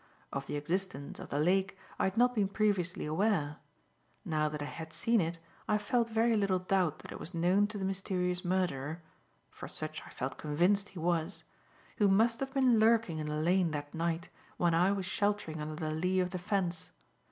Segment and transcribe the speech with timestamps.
[0.33, 3.57] Of the existence of the lake I had not been previously aware.
[4.25, 7.67] Now that I had seen it, I felt very little doubt that it was known
[7.67, 9.03] to the mysterious murderer
[9.51, 11.43] for such I felt convinced he was
[11.97, 15.75] who must have been lurking in the lane that night when I was sheltering under
[15.75, 16.89] the lee of the fence.